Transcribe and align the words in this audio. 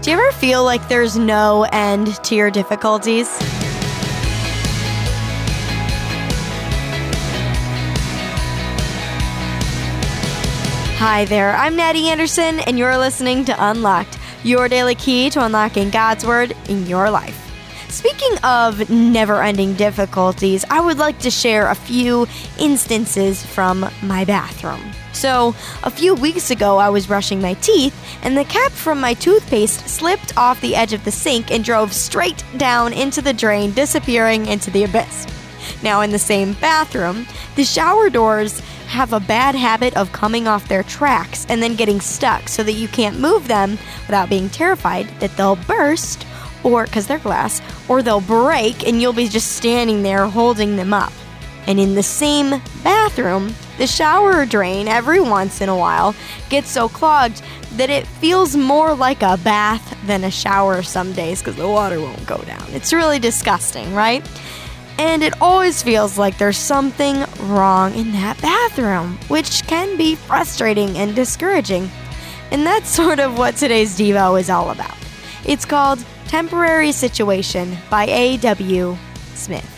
Do 0.00 0.12
you 0.12 0.16
ever 0.16 0.30
feel 0.30 0.62
like 0.62 0.86
there's 0.88 1.18
no 1.18 1.64
end 1.72 2.22
to 2.22 2.36
your 2.36 2.52
difficulties? 2.52 3.28
Hi 10.98 11.24
there, 11.24 11.56
I'm 11.56 11.74
Natty 11.74 12.08
Anderson, 12.08 12.60
and 12.60 12.78
you're 12.78 12.96
listening 12.96 13.44
to 13.46 13.56
Unlocked, 13.58 14.16
your 14.44 14.68
daily 14.68 14.94
key 14.94 15.30
to 15.30 15.44
unlocking 15.44 15.90
God's 15.90 16.24
Word 16.24 16.54
in 16.68 16.86
your 16.86 17.10
life. 17.10 17.44
Speaking 17.88 18.38
of 18.44 18.88
never 18.88 19.42
ending 19.42 19.74
difficulties, 19.74 20.64
I 20.70 20.80
would 20.80 20.98
like 20.98 21.18
to 21.20 21.30
share 21.30 21.70
a 21.70 21.74
few 21.74 22.28
instances 22.56 23.44
from 23.44 23.90
my 24.04 24.24
bathroom. 24.24 24.92
So, 25.18 25.52
a 25.82 25.90
few 25.90 26.14
weeks 26.14 26.52
ago, 26.52 26.78
I 26.78 26.90
was 26.90 27.08
brushing 27.08 27.42
my 27.42 27.54
teeth, 27.54 27.92
and 28.22 28.36
the 28.36 28.44
cap 28.44 28.70
from 28.70 29.00
my 29.00 29.14
toothpaste 29.14 29.88
slipped 29.88 30.38
off 30.38 30.60
the 30.60 30.76
edge 30.76 30.92
of 30.92 31.04
the 31.04 31.10
sink 31.10 31.50
and 31.50 31.64
drove 31.64 31.92
straight 31.92 32.44
down 32.56 32.92
into 32.92 33.20
the 33.20 33.32
drain, 33.32 33.72
disappearing 33.72 34.46
into 34.46 34.70
the 34.70 34.84
abyss. 34.84 35.26
Now, 35.82 36.02
in 36.02 36.12
the 36.12 36.20
same 36.20 36.52
bathroom, 36.60 37.26
the 37.56 37.64
shower 37.64 38.10
doors 38.10 38.60
have 38.86 39.12
a 39.12 39.18
bad 39.18 39.56
habit 39.56 39.96
of 39.96 40.12
coming 40.12 40.46
off 40.46 40.68
their 40.68 40.84
tracks 40.84 41.46
and 41.48 41.60
then 41.60 41.74
getting 41.74 42.00
stuck 42.00 42.48
so 42.48 42.62
that 42.62 42.74
you 42.74 42.86
can't 42.86 43.18
move 43.18 43.48
them 43.48 43.72
without 44.06 44.30
being 44.30 44.48
terrified 44.48 45.08
that 45.18 45.36
they'll 45.36 45.56
burst 45.56 46.24
or 46.62 46.84
because 46.84 47.08
they're 47.08 47.18
glass 47.18 47.60
or 47.88 48.02
they'll 48.02 48.20
break 48.20 48.86
and 48.86 49.02
you'll 49.02 49.12
be 49.12 49.26
just 49.26 49.56
standing 49.56 50.04
there 50.04 50.26
holding 50.26 50.76
them 50.76 50.94
up. 50.94 51.12
And 51.68 51.78
in 51.78 51.94
the 51.94 52.02
same 52.02 52.62
bathroom, 52.82 53.54
the 53.76 53.86
shower 53.86 54.46
drain 54.46 54.88
every 54.88 55.20
once 55.20 55.60
in 55.60 55.68
a 55.68 55.76
while 55.76 56.14
gets 56.48 56.70
so 56.70 56.88
clogged 56.88 57.42
that 57.72 57.90
it 57.90 58.06
feels 58.06 58.56
more 58.56 58.94
like 58.94 59.20
a 59.20 59.36
bath 59.36 59.96
than 60.06 60.24
a 60.24 60.30
shower 60.30 60.82
some 60.82 61.12
days 61.12 61.40
because 61.40 61.56
the 61.56 61.68
water 61.68 62.00
won't 62.00 62.26
go 62.26 62.38
down. 62.38 62.64
It's 62.70 62.94
really 62.94 63.18
disgusting, 63.18 63.94
right? 63.94 64.26
And 64.96 65.22
it 65.22 65.40
always 65.42 65.82
feels 65.82 66.16
like 66.16 66.38
there's 66.38 66.56
something 66.56 67.24
wrong 67.42 67.94
in 67.94 68.12
that 68.12 68.40
bathroom, 68.40 69.18
which 69.28 69.62
can 69.66 69.98
be 69.98 70.14
frustrating 70.14 70.96
and 70.96 71.14
discouraging. 71.14 71.90
And 72.50 72.64
that's 72.64 72.88
sort 72.96 73.20
of 73.20 73.36
what 73.36 73.56
today's 73.56 73.96
Devo 73.96 74.40
is 74.40 74.48
all 74.48 74.70
about. 74.70 74.96
It's 75.44 75.66
called 75.66 76.02
Temporary 76.28 76.92
Situation 76.92 77.76
by 77.90 78.06
A.W. 78.06 78.96
Smith. 79.34 79.77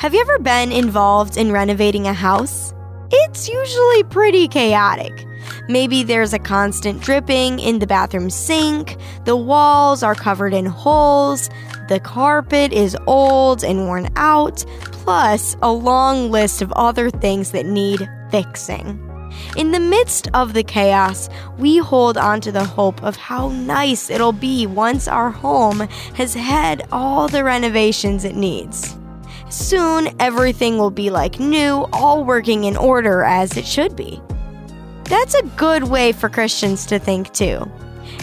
Have 0.00 0.14
you 0.14 0.22
ever 0.22 0.38
been 0.38 0.72
involved 0.72 1.36
in 1.36 1.52
renovating 1.52 2.06
a 2.06 2.14
house? 2.14 2.72
It's 3.10 3.50
usually 3.50 4.02
pretty 4.04 4.48
chaotic. 4.48 5.26
Maybe 5.68 6.02
there's 6.02 6.32
a 6.32 6.38
constant 6.38 7.02
dripping 7.02 7.58
in 7.58 7.80
the 7.80 7.86
bathroom 7.86 8.30
sink, 8.30 8.96
the 9.26 9.36
walls 9.36 10.02
are 10.02 10.14
covered 10.14 10.54
in 10.54 10.64
holes, 10.64 11.50
the 11.90 12.00
carpet 12.00 12.72
is 12.72 12.96
old 13.06 13.62
and 13.62 13.80
worn 13.80 14.08
out, 14.16 14.64
plus 14.84 15.54
a 15.60 15.70
long 15.70 16.30
list 16.30 16.62
of 16.62 16.72
other 16.72 17.10
things 17.10 17.50
that 17.50 17.66
need 17.66 18.08
fixing. 18.30 19.06
In 19.58 19.70
the 19.70 19.80
midst 19.80 20.28
of 20.32 20.54
the 20.54 20.64
chaos, 20.64 21.28
we 21.58 21.76
hold 21.76 22.16
on 22.16 22.40
to 22.40 22.50
the 22.50 22.64
hope 22.64 23.02
of 23.02 23.16
how 23.16 23.50
nice 23.50 24.08
it'll 24.08 24.32
be 24.32 24.66
once 24.66 25.06
our 25.06 25.30
home 25.30 25.80
has 26.14 26.32
had 26.32 26.88
all 26.90 27.28
the 27.28 27.44
renovations 27.44 28.24
it 28.24 28.34
needs. 28.34 28.96
Soon, 29.50 30.08
everything 30.20 30.78
will 30.78 30.92
be 30.92 31.10
like 31.10 31.40
new, 31.40 31.88
all 31.92 32.24
working 32.24 32.64
in 32.64 32.76
order 32.76 33.24
as 33.24 33.56
it 33.56 33.66
should 33.66 33.96
be. 33.96 34.22
That's 35.04 35.34
a 35.34 35.42
good 35.56 35.82
way 35.82 36.12
for 36.12 36.28
Christians 36.28 36.86
to 36.86 37.00
think 37.00 37.32
too. 37.32 37.68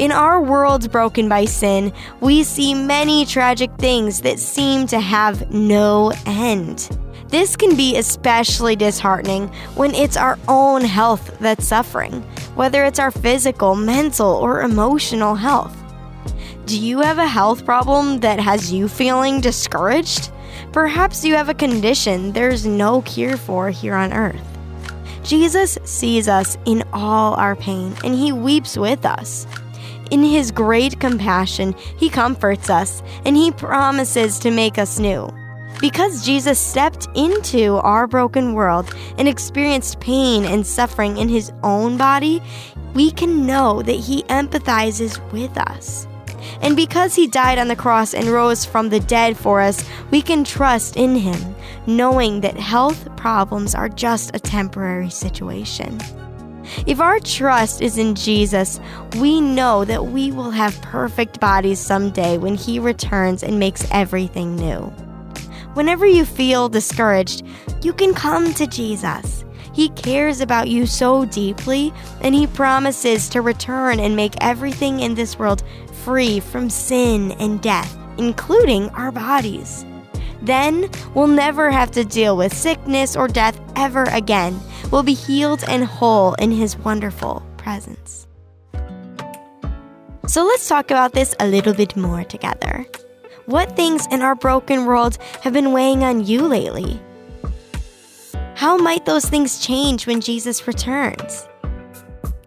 In 0.00 0.10
our 0.10 0.40
world 0.40 0.90
broken 0.90 1.28
by 1.28 1.44
sin, 1.44 1.92
we 2.20 2.42
see 2.42 2.74
many 2.74 3.24
tragic 3.24 3.70
things 3.78 4.20
that 4.22 4.40
seem 4.40 4.88
to 4.88 4.98
have 4.98 5.48
no 5.52 6.12
end. 6.26 6.90
This 7.28 7.54
can 7.54 7.76
be 7.76 7.96
especially 7.98 8.74
disheartening 8.74 9.46
when 9.76 9.94
it's 9.94 10.16
our 10.16 10.40
own 10.48 10.82
health 10.82 11.38
that's 11.38 11.68
suffering, 11.68 12.22
whether 12.56 12.84
it's 12.84 12.98
our 12.98 13.12
physical, 13.12 13.76
mental, 13.76 14.32
or 14.32 14.62
emotional 14.62 15.36
health. 15.36 15.76
Do 16.66 16.80
you 16.80 16.98
have 16.98 17.18
a 17.18 17.28
health 17.28 17.64
problem 17.64 18.18
that 18.20 18.40
has 18.40 18.72
you 18.72 18.88
feeling 18.88 19.40
discouraged? 19.40 20.31
Perhaps 20.72 21.24
you 21.24 21.34
have 21.34 21.48
a 21.48 21.54
condition 21.54 22.32
there's 22.32 22.66
no 22.66 23.02
cure 23.02 23.36
for 23.36 23.70
here 23.70 23.94
on 23.94 24.12
earth. 24.12 24.42
Jesus 25.22 25.78
sees 25.84 26.28
us 26.28 26.58
in 26.64 26.82
all 26.92 27.34
our 27.34 27.54
pain 27.54 27.94
and 28.04 28.14
he 28.14 28.32
weeps 28.32 28.76
with 28.76 29.06
us. 29.06 29.46
In 30.10 30.22
his 30.22 30.50
great 30.50 31.00
compassion, 31.00 31.74
he 31.96 32.10
comforts 32.10 32.68
us 32.68 33.02
and 33.24 33.36
he 33.36 33.50
promises 33.50 34.38
to 34.40 34.50
make 34.50 34.78
us 34.78 34.98
new. 34.98 35.30
Because 35.80 36.24
Jesus 36.24 36.60
stepped 36.60 37.08
into 37.14 37.76
our 37.76 38.06
broken 38.06 38.52
world 38.52 38.94
and 39.18 39.26
experienced 39.26 40.00
pain 40.00 40.44
and 40.44 40.66
suffering 40.66 41.16
in 41.16 41.28
his 41.28 41.52
own 41.62 41.96
body, 41.96 42.42
we 42.94 43.10
can 43.10 43.46
know 43.46 43.82
that 43.82 43.92
he 43.92 44.22
empathizes 44.24 45.18
with 45.32 45.56
us. 45.56 46.06
And 46.60 46.76
because 46.76 47.14
he 47.14 47.26
died 47.26 47.58
on 47.58 47.68
the 47.68 47.76
cross 47.76 48.14
and 48.14 48.28
rose 48.28 48.64
from 48.64 48.88
the 48.88 49.00
dead 49.00 49.36
for 49.36 49.60
us, 49.60 49.84
we 50.10 50.22
can 50.22 50.44
trust 50.44 50.96
in 50.96 51.14
him, 51.14 51.54
knowing 51.86 52.40
that 52.40 52.56
health 52.56 53.14
problems 53.16 53.74
are 53.74 53.88
just 53.88 54.34
a 54.34 54.40
temporary 54.40 55.10
situation. 55.10 55.98
If 56.86 57.00
our 57.00 57.18
trust 57.20 57.82
is 57.82 57.98
in 57.98 58.14
Jesus, 58.14 58.80
we 59.18 59.40
know 59.40 59.84
that 59.84 60.06
we 60.06 60.30
will 60.30 60.50
have 60.50 60.80
perfect 60.82 61.40
bodies 61.40 61.78
someday 61.78 62.38
when 62.38 62.54
He 62.54 62.78
returns 62.78 63.42
and 63.42 63.58
makes 63.58 63.86
everything 63.90 64.56
new. 64.56 64.92
Whenever 65.74 66.06
you 66.06 66.24
feel 66.24 66.68
discouraged, 66.68 67.44
you 67.82 67.92
can 67.92 68.14
come 68.14 68.52
to 68.54 68.66
Jesus. 68.66 69.44
He 69.72 69.88
cares 69.90 70.40
about 70.40 70.68
you 70.68 70.86
so 70.86 71.24
deeply, 71.24 71.92
and 72.20 72.34
He 72.34 72.46
promises 72.46 73.28
to 73.30 73.40
return 73.40 73.98
and 73.98 74.14
make 74.14 74.34
everything 74.40 75.00
in 75.00 75.14
this 75.14 75.38
world 75.38 75.62
free 76.04 76.40
from 76.40 76.68
sin 76.68 77.32
and 77.32 77.60
death, 77.62 77.96
including 78.18 78.88
our 78.90 79.12
bodies. 79.12 79.84
Then 80.42 80.90
we'll 81.14 81.28
never 81.28 81.70
have 81.70 81.92
to 81.92 82.04
deal 82.04 82.36
with 82.36 82.52
sickness 82.54 83.16
or 83.16 83.28
death 83.28 83.60
ever 83.76 84.04
again. 84.04 84.60
We'll 84.90 85.04
be 85.04 85.14
healed 85.14 85.64
and 85.68 85.84
whole 85.84 86.34
in 86.34 86.50
His 86.50 86.76
wonderful 86.76 87.42
presence. 87.56 88.26
So 90.26 90.44
let's 90.44 90.68
talk 90.68 90.90
about 90.90 91.12
this 91.12 91.34
a 91.40 91.46
little 91.46 91.74
bit 91.74 91.96
more 91.96 92.24
together. 92.24 92.86
What 93.46 93.76
things 93.76 94.06
in 94.10 94.22
our 94.22 94.34
broken 94.34 94.86
world 94.86 95.18
have 95.42 95.52
been 95.52 95.72
weighing 95.72 96.04
on 96.04 96.24
you 96.24 96.46
lately? 96.46 97.00
How 98.54 98.76
might 98.76 99.04
those 99.04 99.24
things 99.24 99.64
change 99.64 100.06
when 100.06 100.20
Jesus 100.20 100.66
returns? 100.66 101.48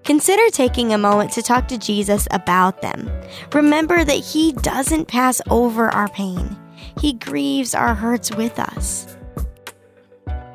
Consider 0.06 0.52
taking 0.52 0.94
a 0.94 1.00
moment 1.00 1.32
to 1.32 1.42
talk 1.42 1.68
to 1.68 1.80
Jesus 1.80 2.28
about 2.30 2.84
them. 2.84 3.10
Remember 3.54 4.04
that 4.04 4.12
He 4.12 4.54
doesn't 4.54 5.08
pass 5.08 5.42
over 5.50 5.90
our 5.90 6.08
pain. 6.10 6.56
He 7.02 7.14
grieves 7.14 7.74
our 7.74 7.96
hurts 7.96 8.30
with 8.36 8.60
us. 8.60 9.18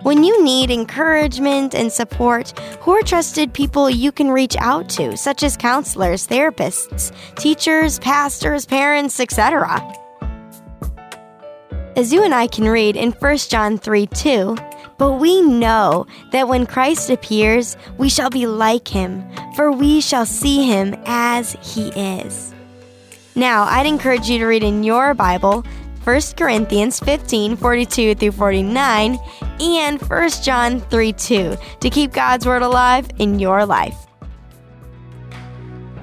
When 0.02 0.22
you 0.22 0.44
need 0.44 0.70
encouragement 0.70 1.74
and 1.74 1.90
support, 1.90 2.56
who 2.80 2.92
are 2.92 3.02
trusted 3.02 3.52
people 3.52 3.90
you 3.90 4.12
can 4.12 4.30
reach 4.30 4.56
out 4.56 4.88
to, 4.90 5.16
such 5.16 5.42
as 5.42 5.56
counselors, 5.56 6.28
therapists, 6.28 7.12
teachers, 7.34 7.98
pastors, 7.98 8.64
parents, 8.64 9.18
etc.? 9.18 9.82
As 11.96 12.12
you 12.12 12.22
and 12.22 12.32
I 12.32 12.46
can 12.46 12.68
read 12.68 12.94
in 12.94 13.10
1 13.10 13.36
John 13.36 13.78
3 13.78 14.06
2, 14.06 14.56
but 15.00 15.12
we 15.12 15.40
know 15.40 16.06
that 16.30 16.46
when 16.46 16.66
Christ 16.66 17.08
appears, 17.08 17.74
we 17.96 18.10
shall 18.10 18.28
be 18.28 18.46
like 18.46 18.86
him, 18.86 19.24
for 19.56 19.72
we 19.72 19.98
shall 20.02 20.26
see 20.26 20.66
him 20.66 20.94
as 21.06 21.56
he 21.62 21.88
is. 21.96 22.54
Now, 23.34 23.62
I'd 23.62 23.86
encourage 23.86 24.28
you 24.28 24.38
to 24.40 24.44
read 24.44 24.62
in 24.62 24.84
your 24.84 25.14
Bible 25.14 25.64
1 26.04 26.20
Corinthians 26.36 27.00
15 27.00 27.56
42 27.56 28.14
through 28.14 28.32
49 28.32 29.18
and 29.58 30.02
1 30.02 30.30
John 30.42 30.80
3 30.80 31.12
2 31.14 31.56
to 31.80 31.90
keep 31.90 32.12
God's 32.12 32.44
Word 32.44 32.60
alive 32.60 33.08
in 33.16 33.38
your 33.38 33.64
life. 33.64 33.96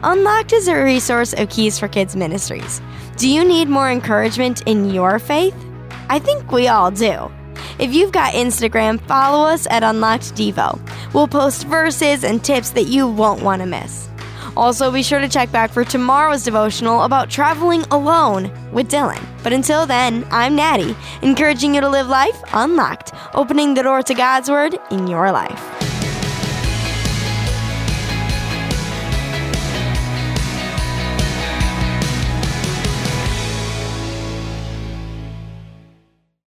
Unlocked 0.01 0.53
is 0.53 0.67
a 0.67 0.75
resource 0.75 1.33
of 1.33 1.49
Keys 1.49 1.77
for 1.77 1.87
Kids 1.87 2.15
Ministries. 2.15 2.81
Do 3.17 3.29
you 3.29 3.43
need 3.43 3.67
more 3.67 3.91
encouragement 3.91 4.63
in 4.65 4.89
your 4.89 5.19
faith? 5.19 5.55
I 6.09 6.17
think 6.17 6.51
we 6.51 6.67
all 6.67 6.89
do. 6.89 7.31
If 7.79 7.93
you've 7.93 8.11
got 8.11 8.33
Instagram, 8.33 8.99
follow 9.01 9.45
us 9.45 9.67
at 9.69 9.83
Unlocked 9.83 10.33
Devo. 10.35 10.79
We'll 11.13 11.27
post 11.27 11.67
verses 11.67 12.23
and 12.23 12.43
tips 12.43 12.71
that 12.71 12.87
you 12.87 13.07
won't 13.07 13.43
want 13.43 13.61
to 13.61 13.67
miss. 13.67 14.09
Also, 14.55 14.91
be 14.91 15.03
sure 15.03 15.19
to 15.19 15.29
check 15.29 15.51
back 15.51 15.69
for 15.69 15.83
tomorrow's 15.83 16.43
devotional 16.43 17.03
about 17.03 17.29
traveling 17.29 17.83
alone 17.91 18.51
with 18.71 18.89
Dylan. 18.89 19.23
But 19.43 19.53
until 19.53 19.85
then, 19.85 20.25
I'm 20.31 20.55
Natty, 20.55 20.95
encouraging 21.21 21.75
you 21.75 21.81
to 21.81 21.89
live 21.89 22.07
life 22.07 22.41
unlocked, 22.53 23.11
opening 23.35 23.75
the 23.75 23.83
door 23.83 24.01
to 24.01 24.13
God's 24.15 24.49
Word 24.49 24.75
in 24.89 25.05
your 25.05 25.31
life. 25.31 25.76